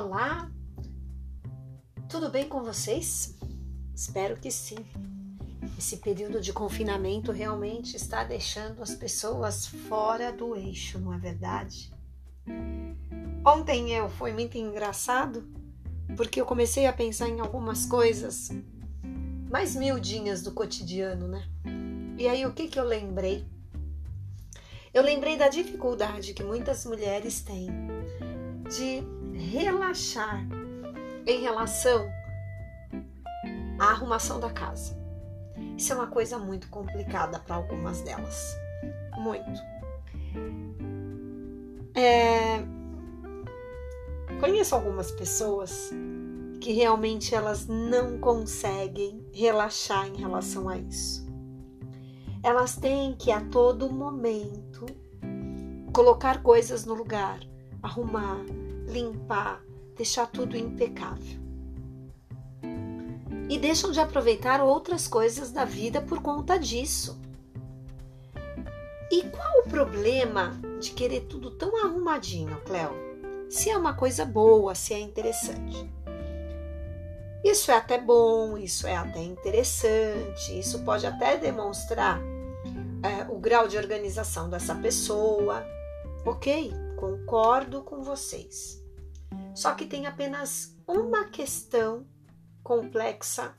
[0.00, 0.48] Olá,
[2.08, 3.36] tudo bem com vocês?
[3.92, 4.76] Espero que sim.
[5.76, 11.92] Esse período de confinamento realmente está deixando as pessoas fora do eixo, não é verdade?
[13.44, 15.44] Ontem eu foi muito engraçado
[16.16, 18.50] porque eu comecei a pensar em algumas coisas
[19.50, 21.44] mais miudinhas do cotidiano, né?
[22.16, 23.44] E aí o que que eu lembrei?
[24.94, 27.66] Eu lembrei da dificuldade que muitas mulheres têm
[28.70, 30.46] de relaxar
[31.26, 32.10] em relação
[33.78, 34.98] à arrumação da casa.
[35.76, 38.56] Isso é uma coisa muito complicada para algumas delas.
[39.18, 39.60] Muito.
[41.94, 42.62] É...
[44.40, 45.90] Conheço algumas pessoas
[46.60, 51.26] que realmente elas não conseguem relaxar em relação a isso.
[52.42, 54.86] Elas têm que a todo momento
[55.92, 57.40] colocar coisas no lugar,
[57.82, 58.44] arrumar,
[58.88, 59.62] limpar,
[59.96, 61.38] deixar tudo impecável.
[63.48, 67.18] E deixam de aproveitar outras coisas da vida por conta disso.
[69.10, 72.94] E qual o problema de querer tudo tão arrumadinho, Cléo?
[73.48, 75.90] Se é uma coisa boa, se é interessante.
[77.42, 82.20] Isso é até bom, isso é até interessante, isso pode até demonstrar
[83.02, 85.64] é, o grau de organização dessa pessoa.
[86.26, 88.77] Ok, concordo com vocês.
[89.58, 92.06] Só que tem apenas uma questão
[92.62, 93.58] complexa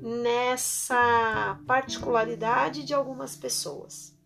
[0.00, 4.16] nessa particularidade de algumas pessoas.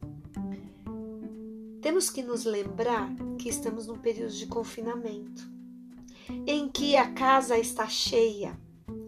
[1.83, 5.43] Temos que nos lembrar que estamos num período de confinamento,
[6.47, 8.57] em que a casa está cheia,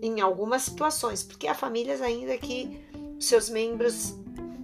[0.02, 2.84] em algumas situações, porque há famílias ainda que
[3.20, 4.16] seus membros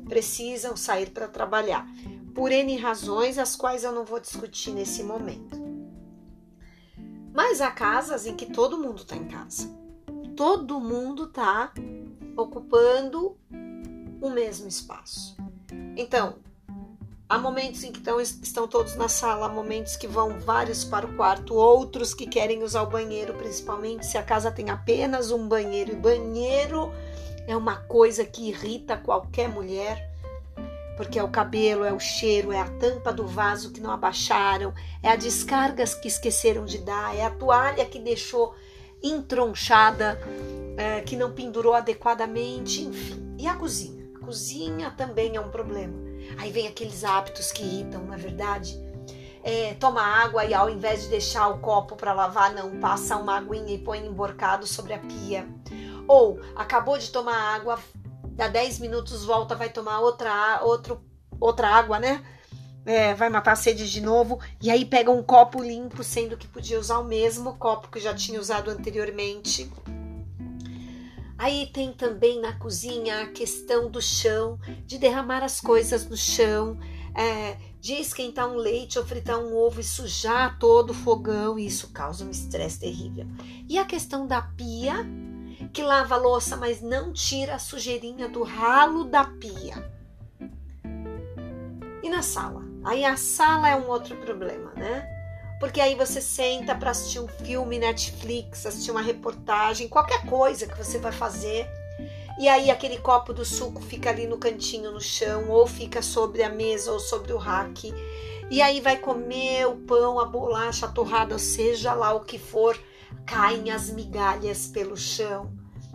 [0.09, 1.87] precisam sair para trabalhar,
[2.35, 5.56] por N razões, as quais eu não vou discutir nesse momento.
[7.37, 9.71] Mas há casas em que todo mundo está em casa.
[10.35, 11.71] Todo mundo está
[12.35, 13.37] ocupando
[14.23, 15.37] o mesmo espaço.
[15.99, 16.37] Então,
[17.29, 21.05] há momentos em que estão, estão todos na sala, há momentos que vão vários para
[21.05, 25.47] o quarto, outros que querem usar o banheiro, principalmente se a casa tem apenas um
[25.47, 25.93] banheiro.
[25.93, 26.91] E banheiro
[27.47, 30.11] é uma coisa que irrita qualquer mulher
[30.97, 34.73] porque é o cabelo, é o cheiro, é a tampa do vaso que não abaixaram,
[35.03, 38.55] é a descargas que esqueceram de dar, é a toalha que deixou
[39.03, 40.19] entronchada,
[40.77, 43.35] é, que não pendurou adequadamente, enfim.
[43.39, 44.07] E a cozinha?
[44.17, 45.95] A cozinha também é um problema.
[46.39, 48.81] Aí vem aqueles hábitos que irritam, não é verdade?
[49.43, 53.37] É, toma água e ao invés de deixar o copo para lavar, não, passa uma
[53.37, 55.47] aguinha e põe emborcado sobre a pia.
[56.09, 57.79] Ou acabou de tomar água,
[58.37, 61.03] dá 10 minutos, volta, vai tomar outra, outro,
[61.41, 62.23] outra água, né?
[62.85, 66.47] É, vai matar a sede de novo, e aí pega um copo limpo, sendo que
[66.47, 69.69] podia usar o mesmo copo que já tinha usado anteriormente.
[71.39, 76.79] Aí tem também na cozinha a questão do chão, de derramar as coisas no chão,
[77.15, 81.67] é, de esquentar um leite ou fritar um ovo e sujar todo o fogão, e
[81.67, 83.27] isso causa um estresse terrível.
[83.69, 85.05] E a questão da pia,
[85.73, 89.91] que lava a louça, mas não tira a sujeirinha do ralo da pia.
[92.03, 92.63] E na sala?
[92.85, 95.09] Aí a sala é um outro problema, né?
[95.59, 100.77] Porque aí você senta para assistir um filme Netflix, assistir uma reportagem, qualquer coisa que
[100.77, 101.67] você vai fazer.
[102.39, 106.43] E aí aquele copo do suco fica ali no cantinho no chão, ou fica sobre
[106.43, 107.93] a mesa ou sobre o rack.
[108.51, 112.79] E aí vai comer o pão, a bolacha, a torrada, seja lá o que for
[113.27, 115.51] caem as migalhas pelo chão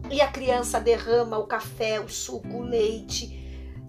[0.10, 3.40] e a criança derrama o café, o suco, o leite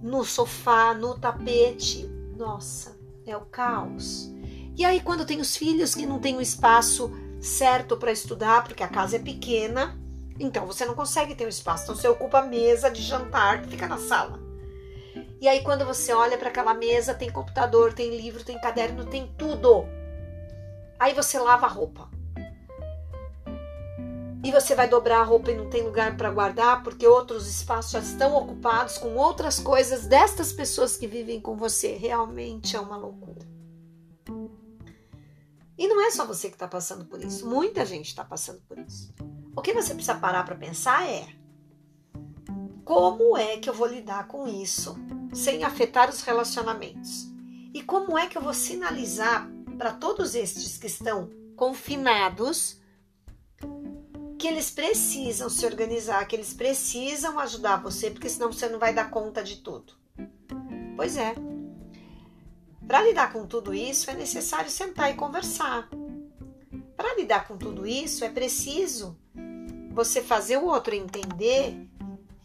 [0.03, 2.09] no sofá, no tapete.
[2.37, 2.97] Nossa,
[3.27, 4.31] é o caos.
[4.77, 8.83] E aí, quando tem os filhos que não têm o espaço certo para estudar, porque
[8.83, 9.99] a casa é pequena,
[10.39, 11.85] então você não consegue ter um espaço.
[11.85, 14.41] Então você ocupa a mesa de jantar que fica na sala.
[15.41, 19.33] E aí, quando você olha para aquela mesa, tem computador, tem livro, tem caderno, tem
[19.37, 19.85] tudo.
[20.99, 22.12] Aí você lava a roupa
[24.45, 27.93] e você vai dobrar a roupa e não tem lugar para guardar porque outros espaços
[27.93, 31.97] já estão ocupados com outras coisas destas pessoas que vivem com você.
[31.97, 33.47] Realmente é uma loucura.
[35.79, 38.79] E não é só você que está passando por isso, muita gente está passando por
[38.79, 39.15] isso.
[39.55, 41.27] O que você precisa parar para pensar é:
[42.85, 44.97] como é que eu vou lidar com isso
[45.33, 47.29] sem afetar os relacionamentos?
[47.73, 49.49] E como é que eu vou sinalizar
[49.79, 52.82] para todos estes que estão confinados?
[54.43, 58.93] Que eles precisam se organizar, que eles precisam ajudar você, porque senão você não vai
[58.93, 59.93] dar conta de tudo.
[60.97, 61.33] Pois é.
[62.85, 65.89] Para lidar com tudo isso é necessário sentar e conversar.
[66.97, 69.17] para lidar com tudo isso é preciso
[69.93, 71.89] você fazer o outro entender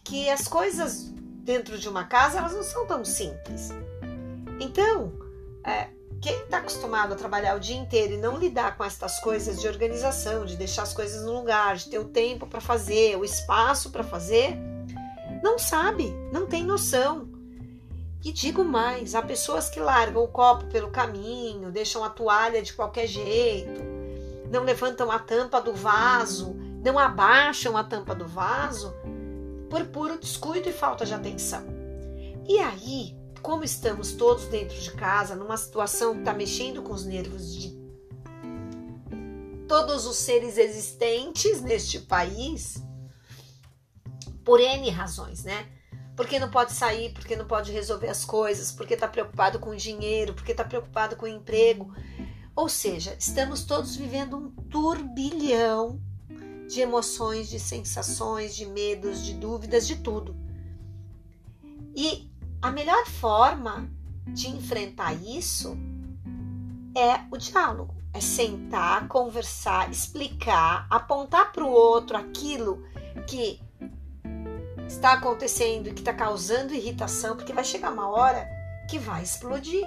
[0.04, 1.12] que as coisas
[1.42, 3.70] dentro de uma casa elas não são tão simples.
[4.60, 5.12] Então,
[5.64, 5.88] é,
[6.20, 9.68] quem está acostumado a trabalhar o dia inteiro e não lidar com estas coisas de
[9.68, 13.90] organização, de deixar as coisas no lugar, de ter o tempo para fazer, o espaço
[13.90, 14.58] para fazer,
[15.42, 17.28] não sabe, não tem noção.
[18.24, 22.72] E digo mais: há pessoas que largam o copo pelo caminho, deixam a toalha de
[22.72, 23.80] qualquer jeito,
[24.50, 28.92] não levantam a tampa do vaso, não abaixam a tampa do vaso
[29.70, 31.64] por puro descuido e falta de atenção.
[32.48, 37.04] E aí, como estamos todos dentro de casa, numa situação que está mexendo com os
[37.04, 37.78] nervos de
[39.66, 42.82] todos os seres existentes neste país,
[44.44, 45.68] por N razões, né?
[46.16, 49.76] Porque não pode sair, porque não pode resolver as coisas, porque está preocupado com o
[49.76, 51.92] dinheiro, porque está preocupado com o emprego.
[52.56, 56.00] Ou seja, estamos todos vivendo um turbilhão
[56.66, 60.34] de emoções, de sensações, de medos, de dúvidas, de tudo.
[61.94, 62.30] E
[62.60, 63.88] a melhor forma
[64.26, 65.76] de enfrentar isso
[66.96, 67.94] é o diálogo.
[68.12, 72.82] É sentar, conversar, explicar, apontar para o outro aquilo
[73.26, 73.60] que
[74.88, 78.48] está acontecendo e que está causando irritação, porque vai chegar uma hora
[78.88, 79.86] que vai explodir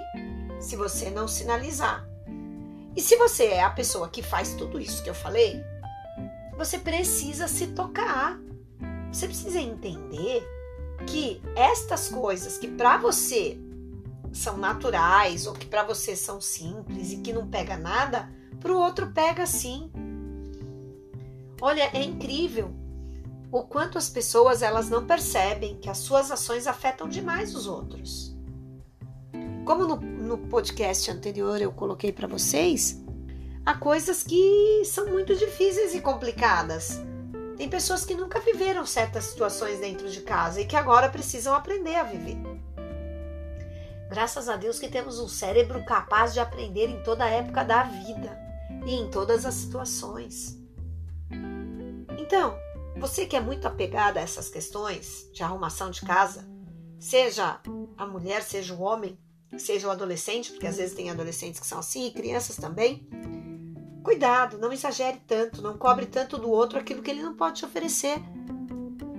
[0.60, 2.06] se você não sinalizar.
[2.94, 5.62] E se você é a pessoa que faz tudo isso que eu falei,
[6.56, 8.38] você precisa se tocar.
[9.10, 10.46] Você precisa entender
[11.06, 13.58] que estas coisas que para você
[14.32, 18.78] são naturais ou que para você são simples e que não pega nada, para o
[18.78, 19.90] outro pega sim.
[21.60, 22.72] Olha, é incrível
[23.50, 28.34] o quanto as pessoas elas não percebem que as suas ações afetam demais os outros.
[29.64, 33.00] Como no, no podcast anterior eu coloquei para vocês,
[33.64, 37.00] há coisas que são muito difíceis e complicadas
[37.62, 41.94] tem pessoas que nunca viveram certas situações dentro de casa e que agora precisam aprender
[41.94, 42.36] a viver.
[44.08, 47.84] Graças a Deus que temos um cérebro capaz de aprender em toda a época da
[47.84, 48.36] vida
[48.84, 50.58] e em todas as situações.
[52.18, 52.58] Então,
[52.96, 56.44] você que é muito apegada a essas questões de arrumação de casa,
[56.98, 57.60] seja
[57.96, 59.16] a mulher, seja o homem,
[59.56, 63.08] seja o adolescente, porque às vezes tem adolescentes que são assim e crianças também,
[64.02, 67.64] Cuidado, não exagere tanto, não cobre tanto do outro aquilo que ele não pode te
[67.64, 68.18] oferecer.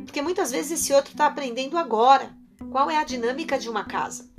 [0.05, 2.31] Porque muitas vezes esse outro está aprendendo agora.
[2.69, 4.29] Qual é a dinâmica de uma casa?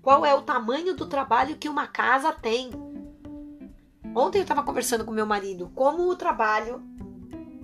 [0.00, 2.70] Qual é o tamanho do trabalho que uma casa tem?
[4.14, 6.82] Ontem eu estava conversando com meu marido como o trabalho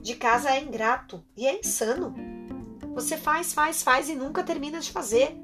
[0.02, 2.14] de casa é ingrato e é insano.
[2.94, 5.38] Você faz, faz, faz e nunca termina de fazer.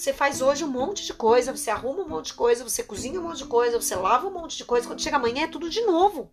[0.00, 3.20] Você faz hoje um monte de coisa, você arruma um monte de coisa, você cozinha
[3.20, 4.86] um monte de coisa, você lava um monte de coisa.
[4.86, 6.30] Quando chega amanhã é tudo de novo.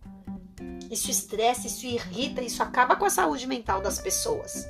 [0.90, 4.66] Isso estressa, isso irrita, isso acaba com a saúde mental das pessoas.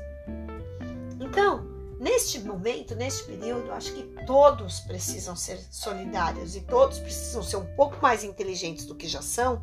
[1.20, 1.64] Então,
[2.00, 7.76] neste momento, neste período, acho que todos precisam ser solidários e todos precisam ser um
[7.76, 9.62] pouco mais inteligentes do que já são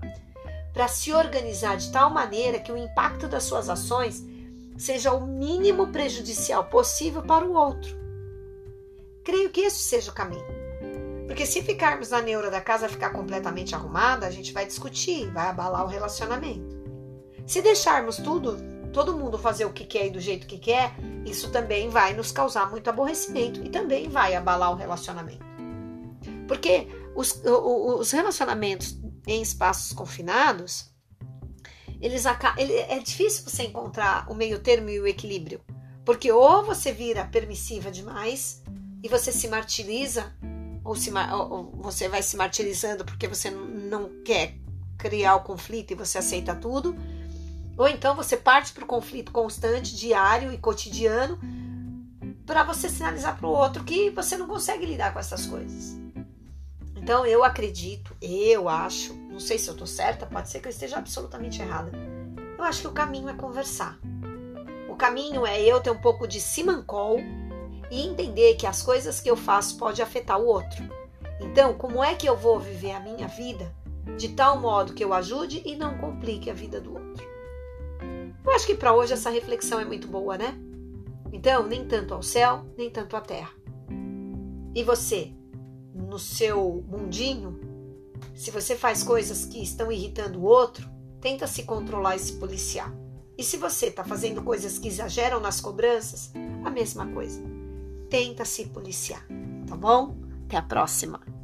[0.71, 4.23] para se organizar de tal maneira que o impacto das suas ações
[4.77, 8.04] seja o mínimo prejudicial possível para o outro.
[9.25, 10.45] Creio que esse seja o caminho.
[11.25, 15.47] Porque se ficarmos na neura da casa ficar completamente arrumada, a gente vai discutir, vai
[15.47, 16.77] abalar o relacionamento.
[17.47, 18.57] Se deixarmos tudo,
[18.93, 20.93] todo mundo fazer o que quer e do jeito que quer,
[21.25, 25.43] isso também vai nos causar muito aborrecimento e também vai abalar o relacionamento.
[26.47, 28.95] Porque os, os relacionamentos
[29.25, 30.91] em espaços confinados,
[31.99, 35.61] eles é difícil você encontrar o meio termo e o equilíbrio.
[36.05, 38.63] Porque ou você vira permissiva demais,
[39.05, 40.33] e você se martiriza,
[40.83, 44.55] ou, se, ou você vai se martirizando porque você não quer
[44.97, 46.95] criar o conflito e você aceita tudo,
[47.77, 51.39] ou então você parte para o conflito constante, diário e cotidiano,
[52.47, 55.95] para você sinalizar para o outro que você não consegue lidar com essas coisas.
[56.95, 60.71] Então eu acredito, eu acho, não sei se eu estou certa, pode ser que eu
[60.71, 61.91] esteja absolutamente errada.
[62.57, 63.99] Eu acho que o caminho é conversar.
[64.89, 67.19] O caminho é eu ter um pouco de simancol
[67.91, 70.83] e entender que as coisas que eu faço pode afetar o outro.
[71.39, 73.73] Então, como é que eu vou viver a minha vida
[74.17, 77.27] de tal modo que eu ajude e não complique a vida do outro?
[78.43, 80.57] Eu acho que para hoje essa reflexão é muito boa, né?
[81.31, 83.51] Então, nem tanto ao céu, nem tanto à terra.
[84.73, 85.33] E você,
[85.93, 87.59] no seu mundinho,
[88.33, 90.89] se você faz coisas que estão irritando o outro,
[91.19, 92.93] tenta se controlar e se policiar.
[93.37, 96.31] E se você está fazendo coisas que exageram nas cobranças,
[96.63, 97.54] a mesma coisa
[98.09, 99.25] tenta se policiar,
[99.67, 100.15] tá bom?
[100.45, 101.34] Até a próxima!